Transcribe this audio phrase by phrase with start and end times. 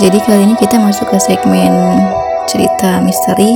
[0.00, 2.00] Jadi kali ini kita masuk ke segmen
[2.48, 3.52] cerita misteri.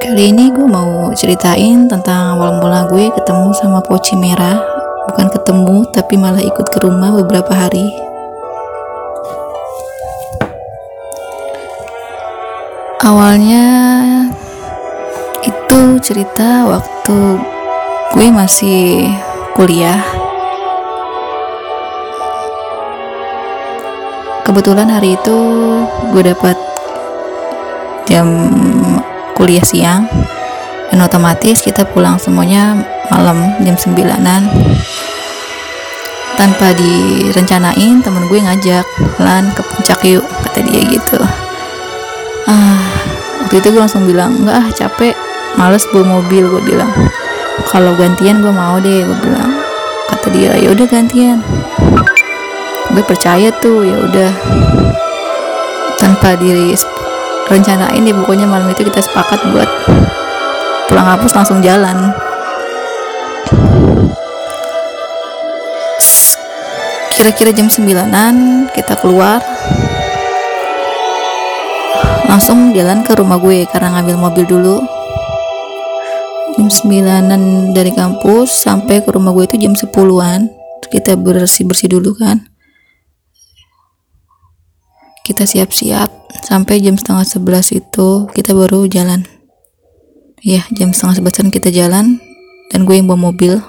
[0.00, 4.64] Kali ini gue mau ceritain tentang awal mula gue ketemu sama Poci Merah.
[5.04, 7.92] Bukan ketemu, tapi malah ikut ke rumah beberapa hari.
[13.04, 13.66] Awalnya
[15.44, 17.36] itu cerita waktu
[18.16, 19.12] gue masih
[19.52, 20.19] kuliah
[24.50, 25.38] kebetulan hari itu
[26.10, 26.58] gue dapat
[28.10, 28.26] jam
[29.38, 30.10] kuliah siang
[30.90, 32.74] dan otomatis kita pulang semuanya
[33.14, 34.50] malam jam 9an
[36.34, 38.82] tanpa direncanain temen gue ngajak
[39.22, 41.22] lan ke puncak yuk kata dia gitu.
[42.50, 42.82] Ah
[43.46, 45.14] waktu itu gue langsung bilang enggak ah capek
[45.54, 46.90] males bawa mobil gue bilang.
[47.70, 49.62] Kalau gantian gue mau deh gue bilang
[50.10, 50.58] kata dia.
[50.58, 51.38] Ya udah gantian
[52.94, 54.32] gue percaya tuh ya udah.
[56.00, 56.74] Tanpa diri
[57.46, 59.68] rencanain ya pokoknya malam itu kita sepakat buat
[60.88, 62.10] pulang hapus langsung jalan.
[67.14, 69.44] Kira-kira jam 9an kita keluar.
[72.30, 74.78] Langsung jalan ke rumah gue karena ngambil mobil dulu.
[76.56, 77.42] Jam 9an
[77.76, 82.49] dari kampus sampai ke rumah gue itu jam 10an kita bersih-bersih dulu kan
[85.24, 86.10] kita siap-siap.
[86.40, 89.26] Sampai jam setengah sebelas itu kita baru jalan.
[90.40, 92.18] Ya jam setengah sebelasan kita jalan
[92.72, 93.60] dan gue yang bawa mobil.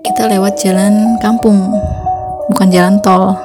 [0.00, 1.58] Kita lewat jalan kampung
[2.48, 3.36] bukan jalan tol.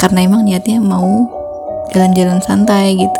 [0.00, 1.28] Karena emang niatnya mau
[1.92, 3.19] jalan-jalan santai gitu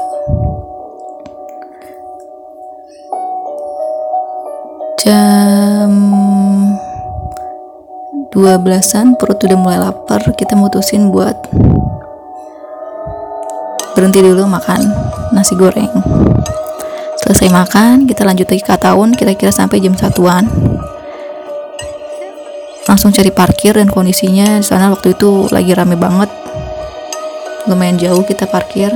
[8.40, 11.36] 12an perut udah mulai lapar kita mutusin buat
[13.92, 14.80] berhenti dulu makan
[15.36, 15.92] nasi goreng.
[17.20, 20.48] Selesai makan kita lanjut lagi ke tahun kira-kira sampai jam satuan.
[22.88, 26.32] Langsung cari parkir dan kondisinya di sana waktu itu lagi rame banget.
[27.68, 28.88] Lumayan jauh kita parkir.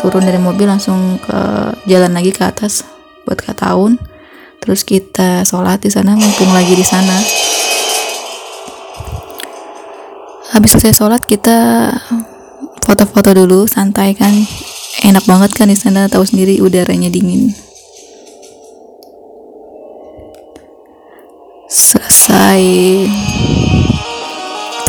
[0.00, 1.38] Turun dari mobil langsung ke
[1.84, 2.88] jalan lagi ke atas
[3.28, 4.00] buat ke tahun
[4.66, 7.14] terus kita sholat di sana mumpung lagi di sana.
[10.50, 11.54] Habis selesai sholat kita
[12.82, 14.34] foto-foto dulu santai kan.
[15.06, 17.54] Enak banget kan di sana tahu sendiri udaranya dingin.
[21.70, 22.66] Selesai.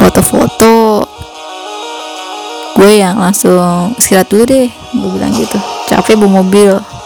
[0.01, 1.05] Foto-foto.
[2.73, 5.61] Gue yang langsung istirahat dulu deh gue bilang gitu.
[5.85, 6.96] Capek bawa mobil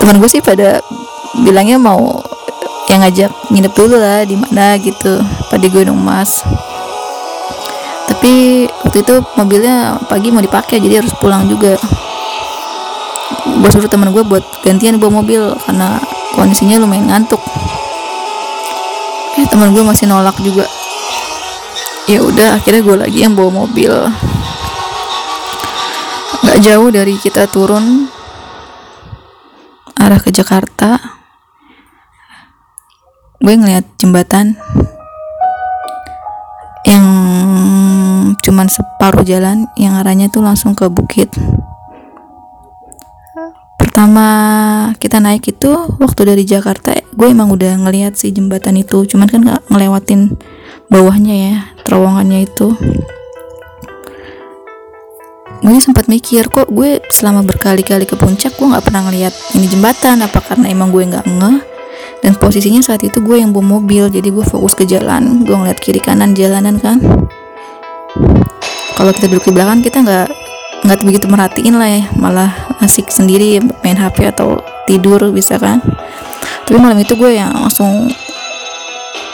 [0.00, 0.80] teman gue sih pada
[1.44, 2.24] bilangnya mau
[2.88, 5.20] yang ngajak nginep dulu lah di mana gitu
[5.52, 6.42] pada Gunung Mas.
[8.10, 11.78] Tapi waktu itu mobilnya pagi mau dipakai jadi harus pulang juga.
[13.46, 16.02] Gue suruh teman gue buat gantian bawa mobil karena
[16.34, 17.38] kondisinya lumayan ngantuk.
[19.38, 20.66] Eh teman gue masih nolak juga.
[22.10, 23.92] Ya udah akhirnya gue lagi yang bawa mobil.
[26.42, 28.10] Nggak jauh dari kita turun
[30.00, 30.96] arah ke Jakarta
[33.40, 34.56] gue ngeliat jembatan
[36.88, 37.06] yang
[38.40, 41.28] cuman separuh jalan yang arahnya tuh langsung ke bukit.
[43.76, 44.26] Pertama
[44.96, 45.68] kita naik itu
[46.00, 50.36] waktu dari Jakarta gue emang udah ngeliat si jembatan itu cuman kan ngelewatin
[50.88, 52.72] bawahnya ya terowongannya itu
[55.60, 60.24] gue sempat mikir kok gue selama berkali-kali ke puncak gue nggak pernah ngeliat ini jembatan
[60.24, 61.58] apa karena emang gue nggak ngeh?
[62.20, 65.44] Dan posisinya saat itu gue yang bawa mobil jadi gue fokus ke jalan.
[65.44, 67.00] Gue ngeliat kiri kanan jalanan kan.
[68.96, 70.28] Kalau kita duduk di belakang kita nggak
[70.84, 72.04] nggak begitu merhatiin lah ya.
[72.16, 72.50] Malah
[72.84, 75.80] asik sendiri main HP atau tidur bisa kan.
[76.68, 78.08] Tapi malam itu gue yang langsung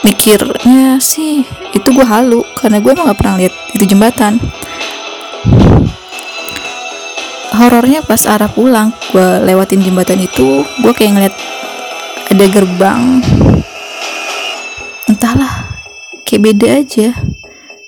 [0.06, 1.42] mikirnya sih
[1.74, 2.42] itu gue halu.
[2.54, 4.38] Karena gue emang gak pernah lihat itu jembatan
[7.54, 11.34] horornya pas arah pulang gue lewatin jembatan itu gue kayak ngeliat
[12.26, 13.22] ada gerbang.
[15.06, 15.78] Entahlah
[16.26, 17.08] kayak beda aja.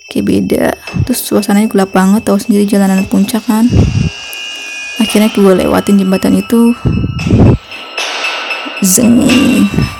[0.08, 0.64] Kayak beda.
[1.04, 3.66] Terus suasananya gelap banget tahu sendiri jalanan puncak kan.
[5.02, 6.72] Akhirnya gue lewatin jembatan itu.
[8.78, 9.18] Zeng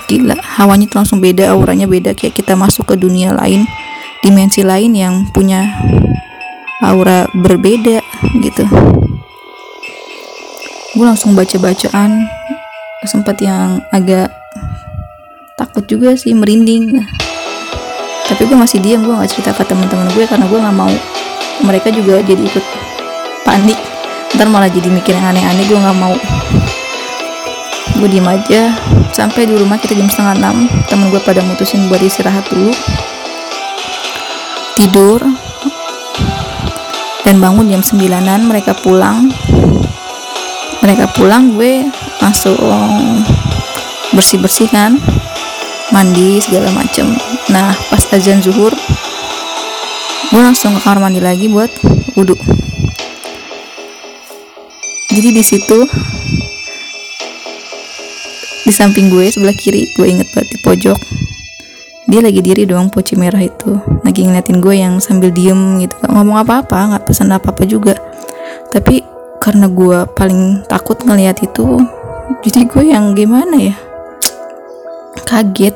[0.07, 0.39] gila.
[0.39, 2.15] Hawanya tuh langsung beda auranya beda.
[2.15, 3.67] Kayak kita masuk ke dunia lain
[4.19, 5.79] dimensi lain yang punya
[6.83, 8.03] aura berbeda
[8.43, 8.63] gitu
[10.99, 12.27] gue langsung baca bacaan
[13.07, 14.27] sempat yang agak
[15.55, 16.99] takut juga sih merinding.
[18.27, 20.91] Tapi gue masih diam gue nggak cerita ke teman-teman gue karena gue nggak mau
[21.63, 22.65] mereka juga jadi ikut
[23.47, 23.79] panik.
[24.35, 26.11] Ntar malah jadi mikir yang aneh-aneh gue nggak mau.
[27.95, 28.75] Gue diem aja.
[29.15, 32.75] Sampai di rumah kita jam setengah enam temen gue pada mutusin buat istirahat dulu.
[34.75, 35.23] Tidur.
[37.23, 39.31] Dan bangun jam sembilanan mereka pulang
[40.89, 41.85] mereka pulang gue
[42.17, 42.57] langsung
[44.09, 44.97] bersih bersih kan
[45.93, 47.05] mandi segala macem.
[47.53, 48.73] Nah pas azan zuhur
[50.33, 51.69] gue langsung ke kamar mandi lagi buat
[52.17, 52.33] wudhu
[55.13, 55.77] jadi di situ
[58.65, 60.99] di samping gue sebelah kiri gue inget banget di pojok
[62.09, 63.77] dia lagi diri doang poci merah itu.
[64.01, 67.93] Lagi ngeliatin gue yang sambil diem gitu gak ngomong apa-apa nggak pesan apa-apa juga.
[68.73, 69.05] Tapi
[69.39, 71.79] karena gue paling takut ngeliat itu
[72.39, 73.75] jadi gue yang gimana ya?
[75.27, 75.75] Kaget.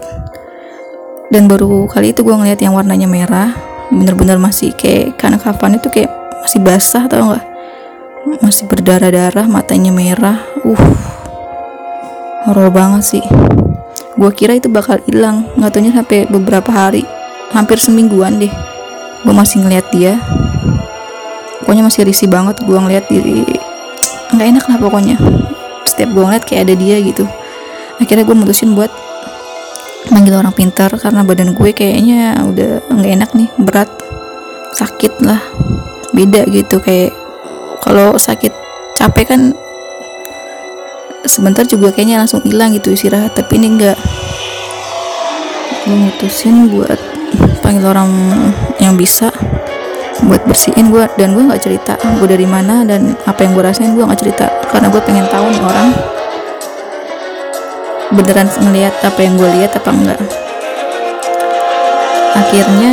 [1.27, 3.51] Dan baru kali itu gue ngeliat yang warnanya merah
[3.91, 6.07] bener-bener masih kayak karena kapan itu kayak
[6.45, 7.45] masih basah tau nggak?
[8.39, 10.39] Masih berdarah-darah matanya merah.
[10.63, 10.79] Uh
[12.47, 13.25] horor banget sih.
[14.15, 17.03] Gue kira itu bakal hilang nggak sampai beberapa hari
[17.51, 18.53] hampir semingguan deh.
[19.25, 20.15] Gue masih ngeliat dia
[21.63, 23.47] pokoknya masih risih banget gue ngeliat diri
[24.35, 25.15] nggak enak lah pokoknya.
[25.87, 27.23] Setiap gue ngeliat kayak ada dia gitu.
[28.03, 28.91] Akhirnya gue mutusin buat
[30.11, 33.89] manggil orang pintar karena badan gue kayaknya udah nggak enak nih berat
[34.75, 35.39] sakit lah.
[36.11, 37.15] Beda gitu kayak
[37.79, 38.51] kalau sakit
[38.99, 39.41] capek kan
[41.23, 43.97] sebentar juga kayaknya langsung hilang gitu istirahat tapi ini enggak
[45.83, 46.99] gue mutusin buat
[47.59, 48.11] panggil orang
[48.79, 49.31] yang bisa
[50.21, 53.97] buat bersihin gue dan gue nggak cerita gue dari mana dan apa yang gue rasain
[53.97, 55.89] gue nggak cerita karena gue pengen tahu nih orang.
[58.13, 60.21] Beneran ngelihat apa yang gue lihat apa enggak.
[62.37, 62.91] Akhirnya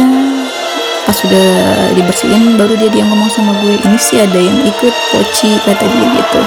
[1.05, 1.49] pas sudah
[1.96, 6.06] dibersihin baru dia dia ngomong sama gue ini sih ada yang ikut poci kata dia
[6.17, 6.40] gitu.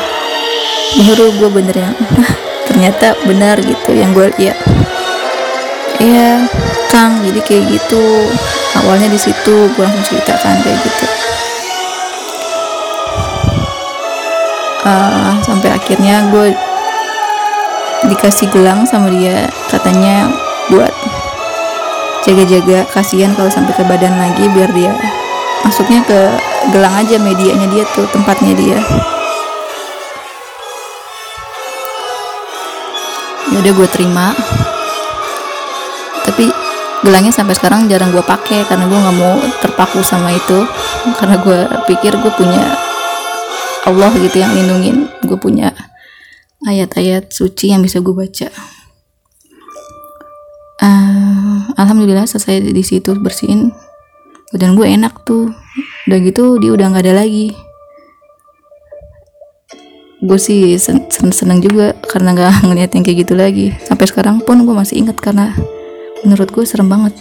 [1.06, 1.96] Baru gue bener yang
[2.68, 4.58] ternyata benar gitu yang gue lihat
[6.02, 6.42] iya
[6.94, 8.30] Kang jadi kayak gitu.
[8.78, 11.06] Awalnya di situ gue langsung ceritakan kayak gitu.
[14.86, 16.54] Uh, sampai akhirnya gue
[18.14, 20.30] dikasih gelang sama dia katanya
[20.70, 20.92] buat
[22.28, 24.92] jaga-jaga kasihan kalau sampai ke badan lagi biar dia
[25.64, 26.20] masuknya ke
[26.76, 28.80] gelang aja medianya dia tuh tempatnya dia.
[33.50, 34.36] Ya udah gue terima
[37.04, 40.64] gelangnya sampai sekarang jarang gue pakai karena gue nggak mau terpaku sama itu.
[41.20, 41.60] Karena gue
[41.92, 42.64] pikir gue punya
[43.84, 45.76] Allah gitu yang lindungin gue punya
[46.64, 48.48] ayat-ayat suci yang bisa gue baca.
[50.84, 53.76] Uh, alhamdulillah selesai di situ bersihin.
[54.56, 55.52] Badan gue enak tuh.
[56.08, 57.52] Udah gitu dia udah nggak ada lagi.
[60.24, 63.76] Gue sih sen seneng juga karena gak ngeliat yang kayak gitu lagi.
[63.84, 65.52] Sampai sekarang pun gue masih inget karena
[66.24, 67.14] menurut gue serem banget.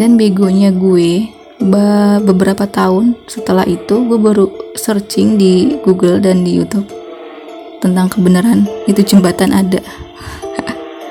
[0.00, 1.28] Dan begonya gue
[2.24, 6.88] beberapa tahun setelah itu gue baru searching di Google dan di YouTube
[7.84, 8.64] tentang kebenaran.
[8.88, 9.84] Itu jembatan ada.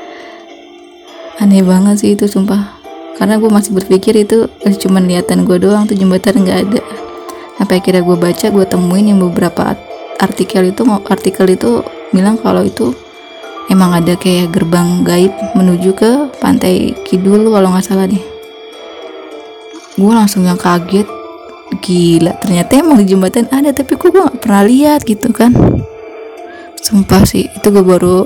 [1.41, 2.81] Aneh banget sih itu sumpah.
[3.13, 4.49] Karena gue masih berpikir itu
[4.81, 6.81] cuma lihatan gue doang tuh jembatan nggak ada.
[7.61, 9.77] Sampai akhirnya gue baca gue temuin yang beberapa
[10.17, 11.83] artikel itu artikel itu
[12.15, 12.95] bilang kalau itu
[13.69, 16.11] emang ada kayak gerbang gaib menuju ke
[16.41, 18.21] pantai kidul kalau nggak salah nih.
[19.95, 21.05] Gue langsung yang kaget.
[21.69, 25.53] Gila ternyata emang di jembatan ada tapi kok gue gak pernah lihat gitu kan?
[26.81, 28.25] Sumpah sih itu gue baru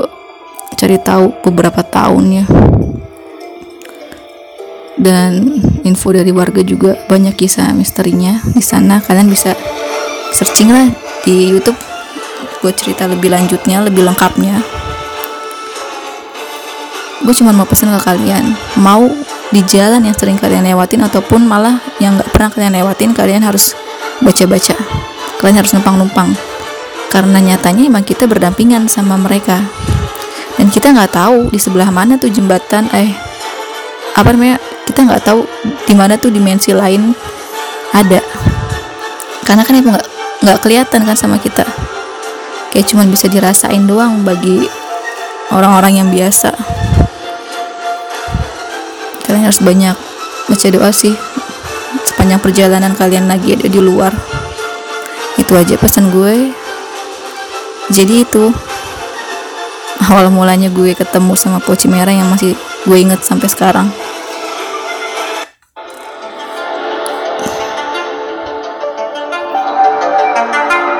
[0.80, 2.46] cari tahu beberapa tahun ya.
[4.96, 9.04] Dan info dari warga juga banyak kisah misterinya di sana.
[9.04, 9.52] Kalian bisa
[10.32, 10.88] searching lah
[11.28, 11.76] di YouTube.
[12.64, 14.64] Buat cerita lebih lanjutnya lebih lengkapnya
[17.24, 18.52] gue cuma mau pesen ke kalian.
[18.84, 19.08] Mau
[19.56, 23.74] di jalan yang sering kalian lewatin ataupun malah yang nggak pernah kalian lewatin kalian harus
[24.20, 24.76] baca-baca.
[25.40, 26.36] Kalian harus numpang-numpang.
[27.08, 29.64] Karena nyatanya emang kita berdampingan sama mereka.
[30.60, 33.10] Dan kita nggak tahu di sebelah mana tuh jembatan eh
[34.14, 35.42] apa namanya kita nggak tahu
[35.90, 37.16] di mana tuh dimensi lain
[37.96, 38.20] ada.
[39.48, 40.08] Karena kan emang nggak
[40.44, 41.64] nggak kelihatan kan sama kita.
[42.76, 44.66] Kayak cuman bisa dirasain doang bagi
[45.54, 46.83] orang-orang yang biasa
[49.34, 49.98] kalian harus banyak
[50.46, 51.18] baca doa sih.
[52.06, 54.14] Sepanjang perjalanan kalian lagi ada di luar.
[55.42, 56.54] Itu aja pesan gue.
[57.90, 58.54] Jadi itu
[60.06, 62.54] awal mulanya gue ketemu sama Poci Merah yang masih
[62.86, 63.90] gue inget sampai sekarang